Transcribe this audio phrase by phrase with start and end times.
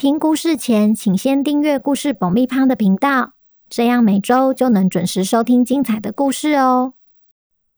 [0.00, 3.34] 听故事前，请先订阅故事爆米花的频道，
[3.68, 6.94] 这样每周就能准时收听精彩的故事哦。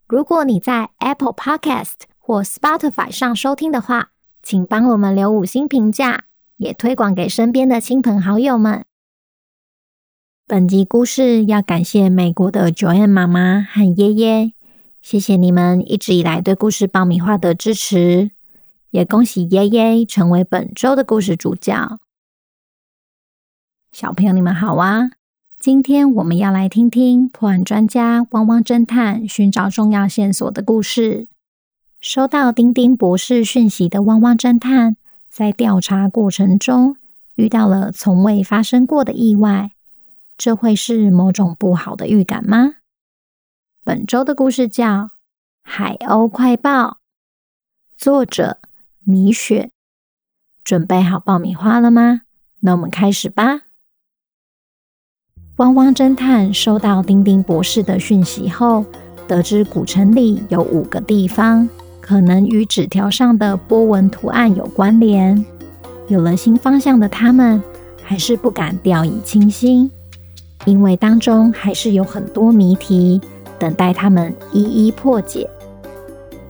[0.06, 6.26] 如果你在 Apple Podcast 或 Spotify 上收听的话，请帮我们留五星评价，
[6.58, 8.84] 也推广给身边的亲朋好友们。
[10.46, 14.52] 本集故事要感谢美国的 Joanne 妈妈和爷爷，
[15.00, 18.30] 谢谢你们一直以来对故事爆米花的支持，
[18.92, 21.98] 也恭喜爷爷成为本周的故事主角。
[23.92, 25.10] 小朋友，你们好啊！
[25.58, 31.28] 今天我们要来听听破案专家汪汪侦探寻找重要线索的故事。
[32.00, 34.96] 收到丁丁博士讯息的汪汪侦探，
[35.28, 36.96] 在调查过程中
[37.34, 39.72] 遇到了从未发生过的意外，
[40.38, 42.76] 这会是某种不好的预感吗？
[43.84, 44.86] 本周的故事叫
[45.62, 46.88] 《海鸥快报》，
[47.98, 48.58] 作者
[49.04, 49.70] 米雪。
[50.64, 52.22] 准备好爆米花了吗？
[52.60, 53.64] 那我们开始吧。
[55.56, 58.82] 汪汪侦探收到丁丁博士的讯息后，
[59.28, 61.68] 得知古城里有五个地方
[62.00, 65.44] 可能与纸条上的波纹图案有关联。
[66.08, 67.62] 有了新方向的他们，
[68.02, 69.90] 还是不敢掉以轻心，
[70.64, 73.20] 因为当中还是有很多谜题
[73.58, 75.48] 等待他们一一破解。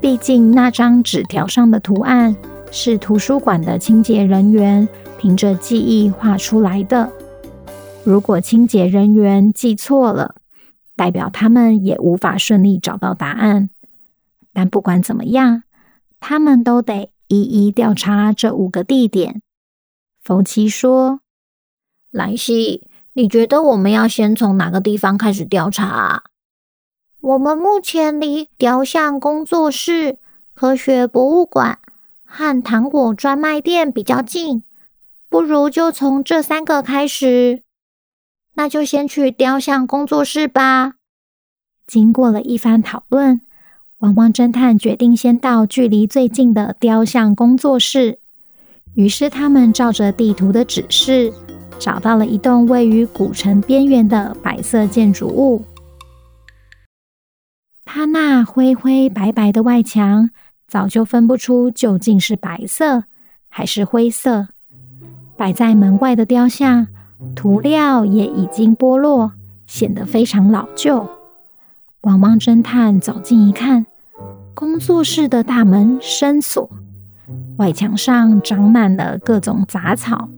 [0.01, 2.37] 毕竟那张纸条上的图案
[2.71, 7.11] 是图书馆的清洁人员凭着记忆画出来的。
[8.05, 10.35] 如果清洁人员记错了，
[10.97, 13.71] 代表他们也无法顺利找到答案。
[14.53, 15.63] 但不管怎么样，
[16.19, 19.41] 他们都得一一调查这五个地点。
[20.21, 21.21] 福奇说
[22.11, 26.25] ：“莱西，你觉得我们要先从哪个地方开始调查？
[27.21, 30.19] 我们目前离雕像工作室、
[30.55, 31.79] 科学博物馆
[32.25, 34.65] 和糖果专卖店比较近，
[35.29, 37.63] 不如就从这三个开始。”
[38.55, 40.95] 那就先去雕像工作室吧。
[41.87, 43.41] 经过了一番讨论，
[43.99, 48.19] 汪汪侦探决定先到距离最近的雕像工作室。
[48.95, 51.33] 于是他们照着地图的指示，
[51.79, 55.65] 找到了一栋位于古城边缘的白色建筑物。
[57.85, 60.31] 它那灰灰白白的外墙，
[60.69, 63.05] 早就分不出究竟是白色
[63.49, 64.49] 还是灰色。
[65.37, 66.87] 摆在门外的雕像。
[67.35, 69.33] 涂料也已经剥落，
[69.67, 71.09] 显得非常老旧。
[72.03, 73.87] 汪汪侦探走近一看，
[74.55, 76.69] 工作室的大门深锁，
[77.59, 80.29] 外墙上长满了各种杂草，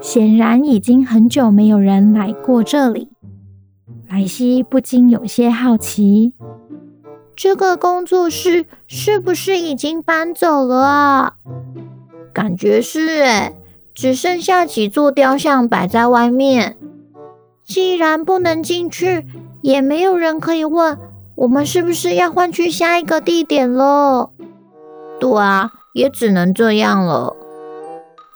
[0.00, 3.10] 显然已经很久没有人来过这里。
[4.08, 6.32] 莱西不禁有些好奇：
[7.36, 11.34] 这个工作室是不是已经搬走了啊？
[12.32, 13.54] 感觉是诶。
[14.00, 16.76] 只剩下几座雕像摆在外面。
[17.64, 19.26] 既然不能进去，
[19.60, 20.96] 也没有人可以问，
[21.34, 24.30] 我们是不是要换去下一个地点了？
[25.18, 27.34] 对啊，也只能这样了。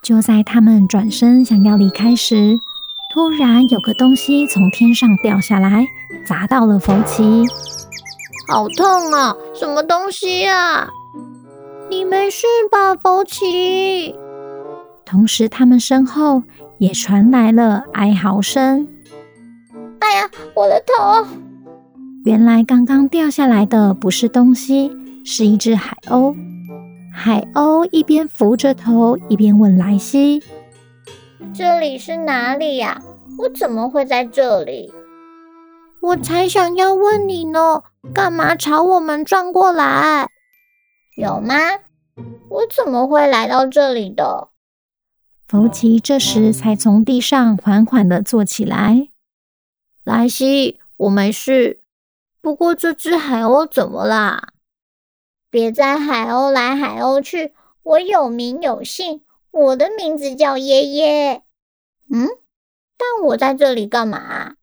[0.02, 2.58] 就在他们转身想要离开时，
[3.14, 5.86] 突然有个东西从天上掉下来，
[6.26, 7.44] 砸到了福奇。
[8.48, 9.36] 好痛啊！
[9.54, 10.90] 什么东西呀？
[11.88, 14.16] 你没事吧，福奇？
[15.12, 16.42] 同时，他们身后
[16.78, 18.88] 也传来了哀嚎声。
[20.00, 21.28] 哎呀，我的头！
[22.24, 24.90] 原来刚刚掉下来的不是东西，
[25.22, 26.34] 是一只海鸥。
[27.14, 30.42] 海鸥一边扶着头，一边问莱西
[31.52, 33.02] ：“这里是哪里呀？
[33.38, 34.90] 我怎么会在这里？”
[36.00, 37.82] 我才想要问你呢，
[38.14, 40.26] 干嘛朝我们转过来？
[41.18, 41.54] 有吗？
[42.48, 44.48] 我怎么会来到这里的？
[45.52, 49.08] 福奇这时才从地上缓缓地坐起来。
[50.02, 51.78] 莱西，我没事。
[52.40, 54.48] 不过这只海鸥怎么啦？
[55.50, 57.52] 别再海鸥来海鸥去，
[57.82, 59.20] 我有名有姓，
[59.50, 61.42] 我的名字叫耶耶。
[62.10, 62.28] 嗯？
[62.96, 64.54] 但我在这里干嘛？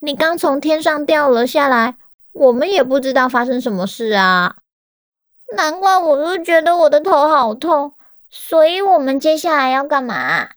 [0.00, 1.96] 你刚从天上掉了下来，
[2.32, 4.56] 我们也不知道发生什么事啊。
[5.56, 7.94] 难怪我都觉得我的头好痛。
[8.34, 10.48] 所以我们接下来要干嘛？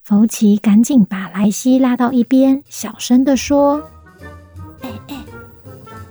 [0.00, 3.82] 福奇赶紧把莱西拉到一边，小声的说
[4.82, 5.16] ：“哎哎，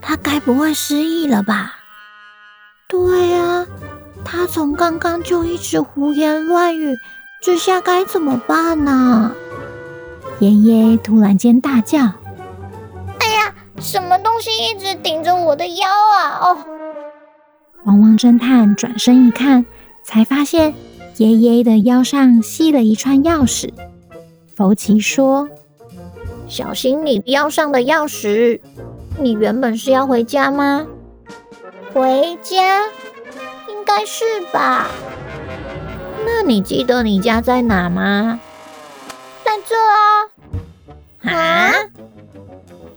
[0.01, 1.75] 他该不会失忆了吧
[2.89, 3.65] ？”“对啊，
[4.25, 6.97] 他从刚刚就一直胡言乱语，
[7.41, 9.33] 这下该怎么办呢？”
[10.39, 11.99] 爷爷突然间大叫
[13.19, 16.57] ：“哎呀，什么东西一直顶着我的腰啊！”哦，
[17.85, 19.65] 汪汪侦探转身一看，
[20.03, 20.73] 才发现
[21.17, 23.69] 爷爷的腰上系了一串钥匙。
[24.55, 25.49] 福奇说
[26.47, 28.59] ：“小心你腰上的钥匙！
[29.19, 30.85] 你原本是要回家吗？
[31.93, 32.81] 回家？
[33.69, 34.89] 应该是吧。
[36.25, 38.39] 那你记得你家在哪吗？
[39.43, 41.71] 在这啊。”啊！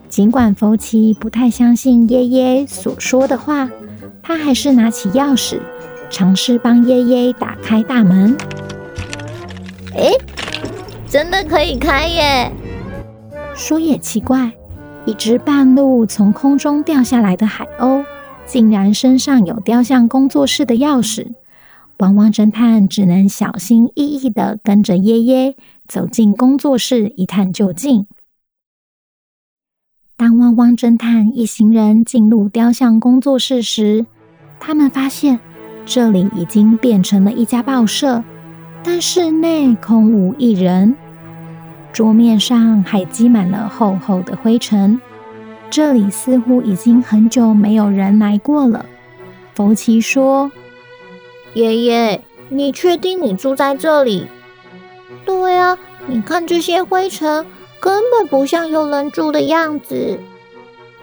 [0.09, 3.69] 尽管福奇不太相信爷爷所说的话，
[4.23, 5.61] 他还是拿起钥匙，
[6.15, 8.37] 尝试帮耶耶打开大门。
[9.97, 10.13] 哎，
[11.09, 12.53] 真的可以开耶！
[13.57, 14.53] 说也奇怪，
[15.07, 18.05] 一只半路从空中掉下来的海鸥，
[18.47, 21.33] 竟然身上有雕像工作室的钥匙。
[21.99, 25.57] 汪汪侦探只能小心翼翼的跟着耶耶
[25.89, 28.07] 走进工作室，一探究竟。
[30.17, 34.07] 当汪汪侦探一行人进入雕像工作室时，
[34.61, 35.41] 他们发现
[35.87, 38.23] 这里已经变成了一家报社，
[38.83, 40.97] 但室内空无一人，
[41.93, 45.01] 桌面上还积满了厚厚的灰尘。
[45.71, 48.87] 这里似乎已经很久没有人来过了。
[49.55, 50.51] 福奇说
[51.55, 54.27] ：“爷爷，你确定你住在这里
[55.27, 57.47] ？”“对啊，你看这些灰尘。”
[57.81, 60.19] 根本不像有人住的样子。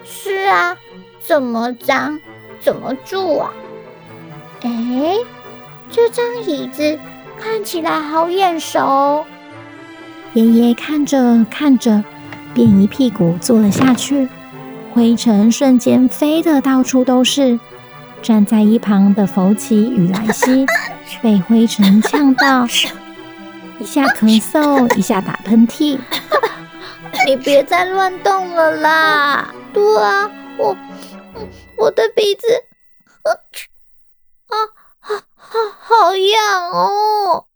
[0.02, 0.76] 是啊，
[1.20, 2.18] 怎么脏，
[2.58, 3.52] 怎么住啊？
[4.64, 5.18] 哎，
[5.90, 6.98] 这张椅子
[7.40, 9.24] 看起来好眼熟。
[10.34, 12.02] 爷爷看着看着，
[12.54, 14.28] 便一屁股坐了下去，
[14.92, 17.58] 灰尘瞬间飞得到处都是。
[18.22, 20.64] 站在一旁的福奇与莱西
[21.20, 22.64] 被灰尘呛到，
[23.80, 25.98] 一下咳嗽，一下打喷嚏。
[27.26, 29.52] 你别再乱动了啦！
[29.72, 30.76] 对啊，我
[31.76, 32.46] 我的鼻子，
[33.24, 33.36] 啊啊
[35.52, 37.46] 好好痒哦！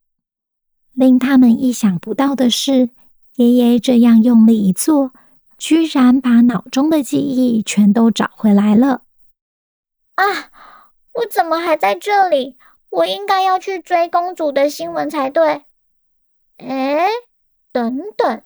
[0.93, 2.90] 令他们意想不到的是，
[3.37, 5.12] 爷爷这样用力一做，
[5.56, 9.00] 居然把脑中的记忆全都找回来了。
[10.16, 10.50] 啊！
[11.14, 12.58] 我怎么还在这里？
[12.90, 15.64] 我应该要去追公主的新闻才对。
[16.58, 17.08] 哎，
[17.72, 18.43] 等等。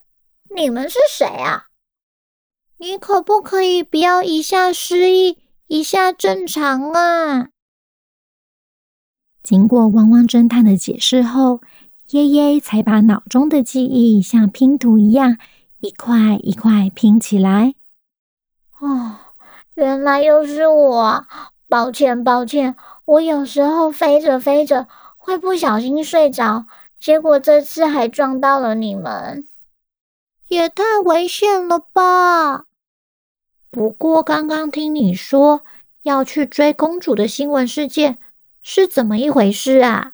[0.55, 1.65] 你们是谁啊？
[2.77, 5.37] 你可不可以不要一下失忆，
[5.67, 7.50] 一下正常啊？
[9.43, 11.61] 经过汪汪侦探的解释后，
[12.11, 15.37] 耶耶才把脑中的记忆像拼图一样，
[15.79, 17.73] 一块一块拼起来。
[18.79, 19.15] 哦，
[19.75, 21.25] 原来又是我！
[21.67, 26.65] 抱歉，抱歉，我有时候飞着飞着会不小心睡着，
[26.99, 29.45] 结果这次还撞到了你们。
[30.49, 32.65] 也太危险了吧！
[33.69, 35.61] 不过刚刚听你说
[36.03, 38.17] 要去追公主的新闻事件，
[38.61, 40.13] 是怎么一回事啊？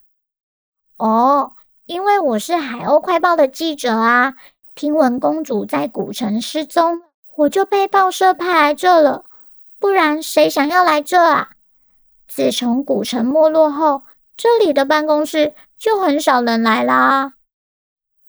[0.98, 1.54] 哦，
[1.86, 4.36] 因为我是海鸥快报的记者啊，
[4.74, 7.02] 听闻公主在古城失踪，
[7.36, 9.26] 我就被报社派来这了。
[9.80, 11.52] 不然谁想要来这啊？
[12.28, 14.04] 自从古城没落后，
[14.36, 17.34] 这里的办公室就很少人来啦。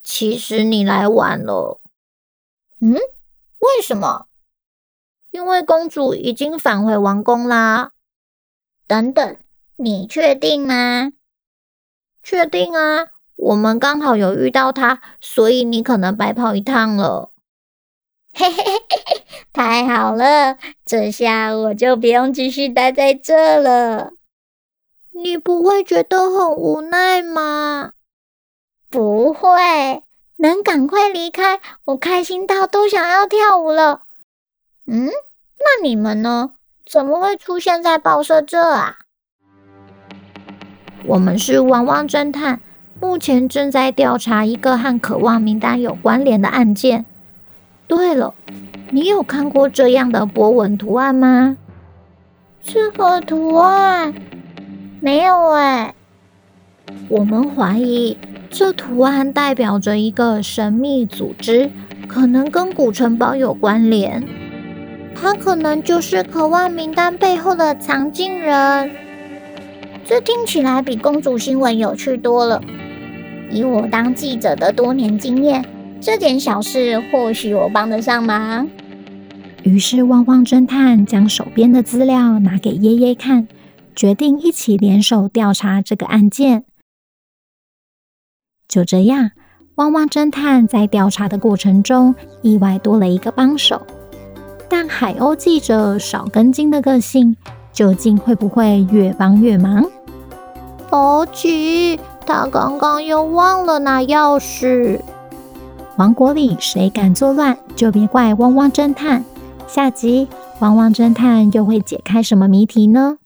[0.02, 1.80] 其实你来晚了。
[2.80, 4.26] 嗯，为什么？
[5.30, 7.92] 因为公主已经返回王宫啦。
[8.86, 9.36] 等等，
[9.80, 11.12] 你确定吗？
[12.24, 13.06] 确定啊，
[13.36, 17.30] 我们刚好有遇到他，所以你可能白跑一趟了。
[18.34, 18.72] 嘿嘿嘿
[19.06, 24.10] 嘿，太好了，这下我就不用继续待在这了。
[25.12, 27.92] 你不会觉得很无奈吗？
[28.90, 30.02] 不会。
[30.38, 34.02] 能赶快离开，我开心到都想要跳舞了。
[34.86, 35.06] 嗯，
[35.58, 36.54] 那你们呢？
[36.84, 38.98] 怎么会出现在报社这啊？
[41.08, 42.60] 我们是汪汪侦探，
[43.00, 47.06] 目前正在调查一个和渴望名单有关联的案件。
[47.86, 48.34] 对了，
[48.90, 51.56] 你有看过这样的波纹图案吗？
[52.62, 54.12] 这个图案
[55.00, 55.94] 没有哎。
[57.08, 58.18] 我们怀疑。
[58.50, 61.70] 这图案代表着一个神秘组织，
[62.06, 64.22] 可能跟古城堡有关联。
[65.14, 69.07] 他可能就是渴望名单背后的藏镜人。
[70.08, 72.62] 这听起来比公主新闻有趣多了。
[73.50, 75.62] 以我当记者的多年经验，
[76.00, 78.66] 这点小事或许我帮得上忙。
[79.64, 83.48] 于是，汪汪侦探将手边的资料拿给爷爷看，
[83.94, 86.64] 决定一起联手调查这个案件。
[88.66, 89.32] 就这样，
[89.74, 93.86] 汪汪侦探在调查的过程中，意外多了一个帮手。
[94.70, 97.36] 但海鸥记者少根筋的个性，
[97.74, 99.84] 究竟会不会越帮越忙？
[100.90, 104.98] 宝奇，他刚刚又忘了拿钥匙。
[105.98, 109.22] 王国里谁敢作乱，就别怪汪汪侦探。
[109.66, 110.26] 下集，
[110.60, 113.18] 汪汪侦探又会解开什么谜题呢？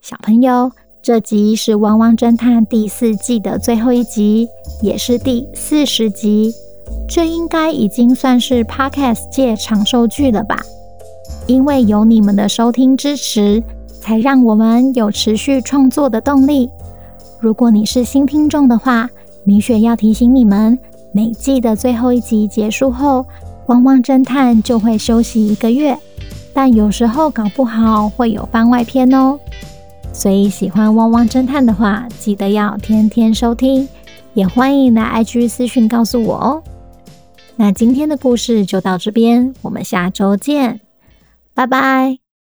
[0.00, 0.70] 小朋友，
[1.02, 4.48] 这集是汪汪侦探第四季的最后一集，
[4.80, 6.54] 也是第四十集。
[7.08, 10.60] 这应该已经算是 Podcast 界长寿剧了吧？
[11.48, 13.62] 因为有你们的收听支持，
[14.00, 16.70] 才让我们有持续创作的动力。
[17.40, 19.08] 如果你是新听众的话，
[19.44, 20.78] 米雪要提醒你们，
[21.12, 23.24] 每季的最后一集结束后，
[23.66, 25.96] 汪汪侦探就会休息一个月，
[26.52, 29.38] 但有时候搞不好会有番外篇哦。
[30.12, 33.88] 所以喜欢汪汪侦探的话，记得要天天收听，
[34.34, 36.62] 也欢迎来 IG 私讯告诉我哦。
[37.56, 40.80] 那今天的故事就到这边，我们下周见，
[41.54, 42.27] 拜拜。